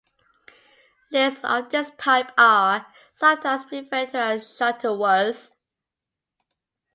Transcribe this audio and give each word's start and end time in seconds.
Lists 1.11 1.43
of 1.43 1.69
this 1.69 1.91
type 1.91 2.31
are 2.35 2.87
sometimes 3.13 3.71
referred 3.71 4.09
to 4.09 4.17
as 4.17 4.45
Shuttleworths. 4.57 5.51